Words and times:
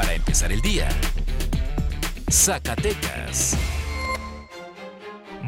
para 0.00 0.14
empezar 0.14 0.50
el 0.50 0.62
día. 0.62 0.88
Zacatecas. 2.30 3.54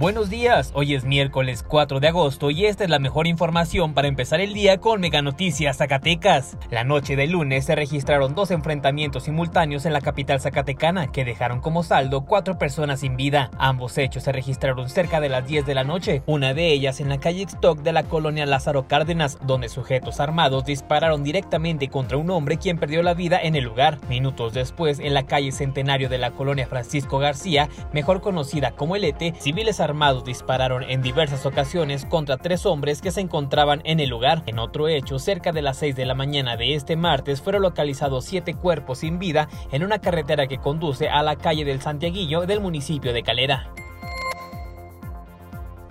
Buenos 0.03 0.31
días, 0.31 0.73
hoy 0.75 0.95
es 0.95 1.05
miércoles 1.05 1.63
4 1.63 2.01
de 2.01 2.09
agosto 2.09 2.51
y 2.51 2.67
esta 2.67 2.83
es 2.83 2.91
la 2.91 2.99
mejor 2.99 3.29
información 3.29 3.95
para 3.95 4.09
empezar 4.09 4.41
el 4.41 4.53
día 4.53 4.79
con 4.79 5.01
Mega 5.01 5.23
Noticias 5.23 5.77
Zacatecas. 5.77 6.57
La 6.73 6.83
noche 6.83 7.15
del 7.15 7.31
lunes 7.31 7.67
se 7.67 7.77
registraron 7.77 8.35
dos 8.35 8.51
enfrentamientos 8.51 9.23
simultáneos 9.23 9.87
en 9.87 9.93
la 9.93 10.01
capital 10.01 10.41
zacatecana 10.41 11.13
que 11.13 11.25
dejaron 11.25 11.61
como 11.61 11.85
saldo 11.85 12.25
cuatro 12.25 12.59
personas 12.59 12.99
sin 12.99 13.17
vida. 13.17 13.53
Ambos 13.59 13.97
hechos 13.97 14.25
se 14.25 14.33
registraron 14.33 14.89
cerca 14.89 15.21
de 15.21 15.29
las 15.29 15.47
10 15.47 15.67
de 15.67 15.75
la 15.77 15.85
noche, 15.85 16.25
una 16.27 16.53
de 16.53 16.73
ellas 16.73 16.99
en 16.99 17.09
la 17.09 17.21
calle 17.21 17.45
Stock 17.45 17.79
de 17.79 17.93
la 17.93 18.03
colonia 18.03 18.45
Lázaro 18.45 18.89
Cárdenas, 18.89 19.39
donde 19.47 19.69
sujetos 19.69 20.19
armados 20.19 20.65
dispararon 20.65 21.23
directamente 21.23 21.87
contra 21.87 22.17
un 22.17 22.29
hombre 22.31 22.57
quien 22.57 22.77
perdió 22.77 23.05
la 23.05 23.15
vida 23.15 23.41
en 23.41 23.55
el 23.55 23.63
lugar. 23.63 24.01
Minutos 24.09 24.53
después, 24.53 24.99
en 24.99 25.15
la 25.15 25.27
calle 25.27 25.53
Centenario 25.53 26.09
de 26.09 26.19
la 26.19 26.33
colonia 26.33 26.67
Francisco 26.67 27.21
García, 27.21 27.69
mejor 27.93 28.21
conocida 28.21 28.73
como 28.73 28.97
El 28.97 29.05
Ete, 29.05 29.35
civiles 29.39 29.79
armados 29.79 29.92
armados 29.93 30.25
dispararon 30.25 30.85
en 30.85 31.03
diversas 31.03 31.45
ocasiones 31.45 32.07
contra 32.07 32.39
tres 32.39 32.65
hombres 32.65 33.03
que 33.03 33.11
se 33.11 33.21
encontraban 33.21 33.83
en 33.85 34.01
el 34.01 34.09
lugar. 34.09 34.43
En 34.47 34.59
otro 34.59 34.89
hecho, 34.89 35.19
cerca 35.19 35.53
de 35.53 35.61
las 35.61 35.77
6 35.77 35.95
de 35.95 36.07
la 36.07 36.15
mañana 36.15 36.57
de 36.57 36.75
este 36.75 36.97
martes 36.97 37.43
fueron 37.43 37.61
localizados 37.61 38.25
siete 38.25 38.55
cuerpos 38.55 39.01
sin 39.01 39.19
vida 39.19 39.51
en 39.71 39.85
una 39.85 39.99
carretera 39.99 40.47
que 40.47 40.57
conduce 40.57 41.11
a 41.11 41.23
la 41.23 41.37
calle 41.37 41.67
del 41.67 41.83
Santiaguillo 41.83 42.47
del 42.47 42.61
municipio 42.61 43.13
de 43.13 43.23
Calera. 43.23 43.71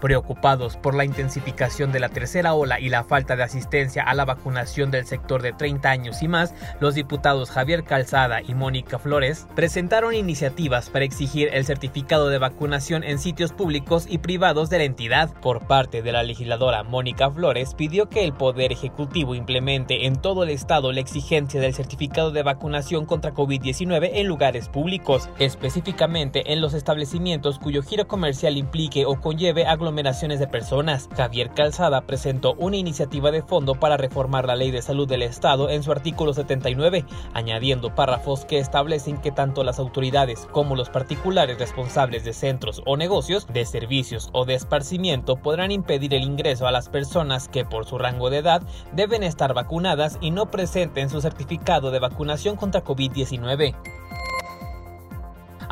Preocupados 0.01 0.77
por 0.77 0.95
la 0.95 1.05
intensificación 1.05 1.91
de 1.91 1.99
la 1.99 2.09
tercera 2.09 2.55
ola 2.55 2.79
y 2.79 2.89
la 2.89 3.03
falta 3.03 3.35
de 3.35 3.43
asistencia 3.43 4.03
a 4.03 4.15
la 4.15 4.25
vacunación 4.25 4.89
del 4.89 5.05
sector 5.05 5.43
de 5.43 5.53
30 5.53 5.89
años 5.89 6.23
y 6.23 6.27
más, 6.27 6.53
los 6.79 6.95
diputados 6.95 7.51
Javier 7.51 7.83
Calzada 7.83 8.41
y 8.41 8.55
Mónica 8.55 8.97
Flores 8.97 9.47
presentaron 9.55 10.15
iniciativas 10.15 10.89
para 10.89 11.05
exigir 11.05 11.49
el 11.53 11.65
certificado 11.65 12.29
de 12.29 12.39
vacunación 12.39 13.03
en 13.03 13.19
sitios 13.19 13.53
públicos 13.53 14.07
y 14.09 14.17
privados 14.17 14.69
de 14.71 14.79
la 14.79 14.85
entidad. 14.85 15.31
Por 15.41 15.67
parte 15.67 16.01
de 16.01 16.11
la 16.11 16.23
legisladora 16.23 16.83
Mónica 16.83 17.29
Flores, 17.29 17.75
pidió 17.75 18.09
que 18.09 18.25
el 18.25 18.33
Poder 18.33 18.71
Ejecutivo 18.71 19.35
implemente 19.35 20.07
en 20.07 20.15
todo 20.15 20.43
el 20.43 20.49
estado 20.49 20.91
la 20.91 20.99
exigencia 20.99 21.61
del 21.61 21.75
certificado 21.75 22.31
de 22.31 22.43
vacunación 22.43 23.05
contra 23.05 23.33
COVID-19 23.33 24.09
en 24.13 24.27
lugares 24.27 24.67
públicos, 24.67 25.29
específicamente 25.37 26.53
en 26.53 26.59
los 26.59 26.73
establecimientos 26.73 27.59
cuyo 27.59 27.83
giro 27.83 28.07
comercial 28.07 28.57
implique 28.57 29.05
o 29.05 29.21
conlleve 29.21 29.65
aglomeración 29.91 30.31
de 30.31 30.47
personas. 30.47 31.09
Javier 31.17 31.51
Calzada 31.53 31.99
presentó 32.01 32.53
una 32.53 32.77
iniciativa 32.77 33.29
de 33.29 33.41
fondo 33.41 33.75
para 33.75 33.97
reformar 33.97 34.45
la 34.45 34.55
Ley 34.55 34.71
de 34.71 34.81
Salud 34.81 35.05
del 35.05 35.21
Estado 35.21 35.69
en 35.69 35.83
su 35.83 35.91
artículo 35.91 36.33
79, 36.33 37.03
añadiendo 37.33 37.93
párrafos 37.93 38.45
que 38.45 38.59
establecen 38.59 39.17
que 39.17 39.31
tanto 39.31 39.65
las 39.65 39.79
autoridades 39.79 40.47
como 40.53 40.77
los 40.77 40.89
particulares 40.89 41.59
responsables 41.59 42.23
de 42.23 42.31
centros 42.31 42.81
o 42.85 42.95
negocios, 42.95 43.47
de 43.47 43.65
servicios 43.65 44.29
o 44.31 44.45
de 44.45 44.53
esparcimiento 44.53 45.35
podrán 45.35 45.71
impedir 45.71 46.13
el 46.13 46.23
ingreso 46.23 46.67
a 46.67 46.71
las 46.71 46.87
personas 46.87 47.49
que 47.49 47.65
por 47.65 47.85
su 47.85 47.97
rango 47.97 48.29
de 48.29 48.37
edad 48.37 48.61
deben 48.93 49.23
estar 49.23 49.53
vacunadas 49.53 50.17
y 50.21 50.31
no 50.31 50.49
presenten 50.49 51.09
su 51.09 51.19
certificado 51.19 51.91
de 51.91 51.99
vacunación 51.99 52.55
contra 52.55 52.85
COVID-19 52.85 54.00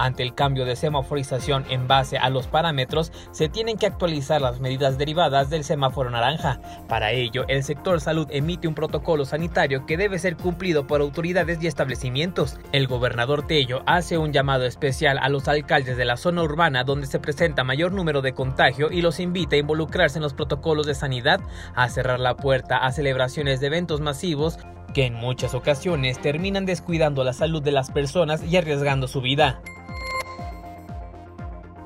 ante 0.03 0.23
el 0.23 0.33
cambio 0.33 0.65
de 0.65 0.75
semaforización 0.75 1.65
en 1.69 1.87
base 1.87 2.17
a 2.17 2.29
los 2.29 2.47
parámetros, 2.47 3.11
se 3.31 3.49
tienen 3.49 3.77
que 3.77 3.85
actualizar 3.85 4.41
las 4.41 4.59
medidas 4.59 4.97
derivadas 4.97 5.49
del 5.49 5.63
semáforo 5.63 6.09
naranja. 6.09 6.59
Para 6.87 7.11
ello, 7.11 7.45
el 7.47 7.63
sector 7.63 8.01
salud 8.01 8.27
emite 8.31 8.67
un 8.67 8.75
protocolo 8.75 9.25
sanitario 9.25 9.85
que 9.85 9.97
debe 9.97 10.19
ser 10.19 10.37
cumplido 10.37 10.87
por 10.87 11.01
autoridades 11.01 11.61
y 11.61 11.67
establecimientos. 11.67 12.57
El 12.71 12.87
gobernador 12.87 13.45
Tello 13.45 13.81
hace 13.85 14.17
un 14.17 14.33
llamado 14.33 14.65
especial 14.65 15.19
a 15.19 15.29
los 15.29 15.47
alcaldes 15.47 15.97
de 15.97 16.05
la 16.05 16.17
zona 16.17 16.43
urbana 16.43 16.83
donde 16.83 17.07
se 17.07 17.19
presenta 17.19 17.63
mayor 17.63 17.91
número 17.91 18.21
de 18.21 18.33
contagio 18.33 18.91
y 18.91 19.01
los 19.01 19.19
invita 19.19 19.55
a 19.55 19.59
involucrarse 19.59 20.17
en 20.17 20.23
los 20.23 20.33
protocolos 20.33 20.85
de 20.85 20.95
sanidad, 20.95 21.39
a 21.75 21.89
cerrar 21.89 22.19
la 22.19 22.35
puerta 22.35 22.77
a 22.77 22.91
celebraciones 22.91 23.59
de 23.59 23.67
eventos 23.67 24.01
masivos 24.01 24.57
que 24.93 25.05
en 25.05 25.13
muchas 25.13 25.53
ocasiones 25.53 26.19
terminan 26.19 26.65
descuidando 26.65 27.23
la 27.23 27.33
salud 27.33 27.61
de 27.61 27.71
las 27.71 27.91
personas 27.91 28.43
y 28.43 28.57
arriesgando 28.57 29.07
su 29.07 29.21
vida. 29.21 29.61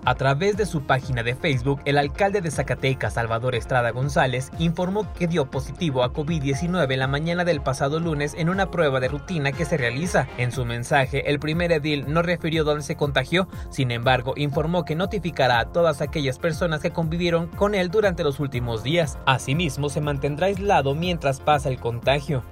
A 0.05 0.15
través 0.15 0.57
de 0.57 0.65
su 0.65 0.81
página 0.81 1.23
de 1.23 1.33
Facebook, 1.33 1.79
el 1.85 1.97
alcalde 1.97 2.41
de 2.41 2.51
Zacatecas, 2.51 3.13
Salvador 3.13 3.55
Estrada 3.55 3.91
González, 3.91 4.51
informó 4.59 5.13
que 5.13 5.27
dio 5.27 5.49
positivo 5.49 6.03
a 6.03 6.11
COVID-19 6.11 6.97
la 6.97 7.07
mañana 7.07 7.45
del 7.45 7.61
pasado 7.61 8.01
lunes 8.01 8.33
en 8.37 8.49
una 8.49 8.69
prueba 8.69 8.99
de 8.99 9.07
rutina 9.07 9.53
que 9.53 9.63
se 9.63 9.77
realiza. 9.77 10.27
En 10.37 10.51
su 10.51 10.65
mensaje, 10.65 11.29
el 11.29 11.39
primer 11.39 11.71
edil 11.71 12.03
no 12.07 12.21
refirió 12.21 12.65
dónde 12.65 12.83
se 12.83 12.97
contagió, 12.97 13.47
sin 13.69 13.91
embargo, 13.91 14.33
informó 14.35 14.83
que 14.83 14.95
notificará 14.95 15.59
a 15.59 15.71
todas 15.71 16.01
aquellas 16.01 16.37
personas 16.37 16.81
que 16.81 16.91
convivieron 16.91 17.47
con 17.47 17.73
él 17.73 17.89
durante 17.89 18.25
los 18.25 18.41
últimos 18.41 18.83
días. 18.83 19.17
Asimismo, 19.25 19.87
se 19.87 20.01
mantendrá 20.01 20.47
aislado 20.47 20.95
mientras 20.95 21.39
pasa 21.39 21.69
el 21.69 21.79
contagio. 21.79 22.43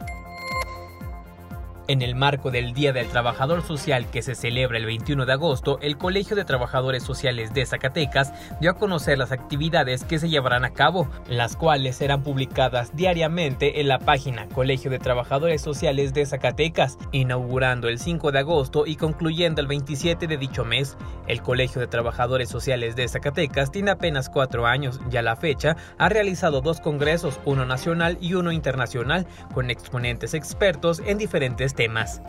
En 1.88 2.02
el 2.04 2.16
marco 2.16 2.52
del 2.52 2.74
Día 2.74 2.94
del 2.94 3.08
Trabajador 3.08 3.64
Social 3.64 4.10
que 4.10 4.22
se 4.22 4.36
celebra 4.36 4.78
el 4.78 4.86
21 4.86 5.26
de 5.26 5.34
agosto, 5.34 5.80
el 5.82 5.98
Colegio 5.98 6.36
de 6.36 6.46
Trabajadores 6.46 7.04
Sociales 7.04 7.54
de 7.54 7.66
Zacatecas 7.66 8.32
dio 8.62 8.72
a 8.72 8.76
conocer 8.76 9.18
las 9.18 9.32
actividades 9.32 10.04
que 10.04 10.20
se 10.20 10.30
llevarán 10.30 10.64
a 10.64 10.74
cabo, 10.74 11.10
las 11.28 11.56
cuales 11.56 11.96
serán 11.96 12.22
publicadas 12.22 12.96
diariamente 12.96 13.82
en 13.82 13.88
la 13.88 13.98
página 13.98 14.48
Colegio 14.50 14.92
de 14.92 15.00
Trabajadores 15.00 15.62
Sociales 15.62 16.14
de 16.14 16.26
Zacatecas, 16.26 17.00
inaugurando 17.12 17.90
el 17.90 17.98
5 17.98 18.32
de 18.32 18.40
agosto 18.40 18.86
y 18.86 18.96
concluyendo 18.96 19.60
el 19.60 19.68
27 19.68 20.28
de 20.28 20.38
dicho 20.38 20.64
mes. 20.64 20.98
El 21.28 21.42
Colegio 21.42 21.82
de 21.82 21.88
Trabajadores 21.88 22.50
Sociales 22.50 22.96
de 22.96 23.08
Zacatecas 23.08 23.72
tiene 23.72 23.92
apenas 23.92 24.30
cuatro 24.30 24.68
años 24.68 25.00
y 25.12 25.18
a 25.18 25.22
la 25.22 25.36
fecha 25.36 25.76
ha 25.98 26.10
realizado 26.10 26.62
dos 26.62 26.80
congresos, 26.80 27.40
uno 27.46 27.66
nacional 27.66 28.18
y 28.22 28.36
uno 28.36 28.52
internacional, 28.52 29.26
con 29.54 29.72
exponentes 29.72 30.34
expertos 30.34 31.02
en 31.06 31.18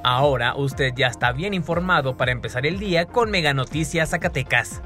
Ahora 0.04 0.54
usted 0.56 0.92
ya 0.94 1.08
está 1.08 1.32
bien 1.32 1.54
informado 1.54 2.16
para 2.16 2.32
empezar 2.32 2.66
el 2.66 2.78
día 2.78 3.06
con 3.06 3.30
Mega 3.30 3.54
Noticias 3.54 4.10
Zacatecas. 4.10 4.82